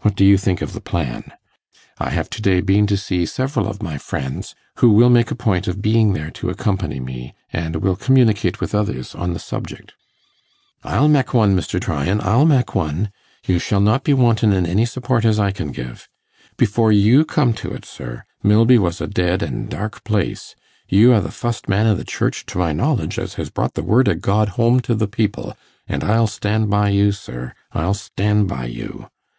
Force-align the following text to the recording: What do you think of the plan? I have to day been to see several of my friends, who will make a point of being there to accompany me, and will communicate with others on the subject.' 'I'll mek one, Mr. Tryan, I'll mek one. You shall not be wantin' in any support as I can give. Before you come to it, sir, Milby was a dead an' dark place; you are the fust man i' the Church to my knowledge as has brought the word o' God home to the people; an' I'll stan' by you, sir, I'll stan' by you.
What 0.00 0.14
do 0.14 0.24
you 0.24 0.38
think 0.38 0.62
of 0.62 0.72
the 0.72 0.80
plan? 0.80 1.30
I 1.98 2.08
have 2.08 2.30
to 2.30 2.40
day 2.40 2.62
been 2.62 2.86
to 2.86 2.96
see 2.96 3.26
several 3.26 3.68
of 3.68 3.82
my 3.82 3.98
friends, 3.98 4.54
who 4.76 4.88
will 4.92 5.10
make 5.10 5.30
a 5.30 5.34
point 5.34 5.68
of 5.68 5.82
being 5.82 6.14
there 6.14 6.30
to 6.40 6.48
accompany 6.48 7.00
me, 7.00 7.34
and 7.52 7.76
will 7.76 7.94
communicate 7.94 8.62
with 8.62 8.74
others 8.74 9.14
on 9.14 9.34
the 9.34 9.38
subject.' 9.38 9.92
'I'll 10.84 11.08
mek 11.08 11.34
one, 11.34 11.54
Mr. 11.54 11.78
Tryan, 11.78 12.18
I'll 12.22 12.46
mek 12.46 12.74
one. 12.74 13.10
You 13.46 13.58
shall 13.58 13.80
not 13.82 14.04
be 14.04 14.14
wantin' 14.14 14.54
in 14.54 14.64
any 14.64 14.86
support 14.86 15.26
as 15.26 15.38
I 15.38 15.50
can 15.50 15.70
give. 15.70 16.08
Before 16.56 16.90
you 16.90 17.26
come 17.26 17.52
to 17.60 17.70
it, 17.74 17.84
sir, 17.84 18.24
Milby 18.42 18.78
was 18.78 19.02
a 19.02 19.06
dead 19.06 19.42
an' 19.42 19.66
dark 19.66 20.02
place; 20.02 20.56
you 20.88 21.12
are 21.12 21.20
the 21.20 21.30
fust 21.30 21.68
man 21.68 21.86
i' 21.86 21.92
the 21.92 22.04
Church 22.04 22.46
to 22.46 22.56
my 22.56 22.72
knowledge 22.72 23.18
as 23.18 23.34
has 23.34 23.50
brought 23.50 23.74
the 23.74 23.82
word 23.82 24.08
o' 24.08 24.14
God 24.14 24.48
home 24.56 24.80
to 24.80 24.94
the 24.94 25.06
people; 25.08 25.54
an' 25.86 26.02
I'll 26.04 26.26
stan' 26.26 26.68
by 26.70 26.88
you, 26.88 27.12
sir, 27.12 27.52
I'll 27.72 27.92
stan' 27.92 28.46
by 28.46 28.64
you. 28.64 29.10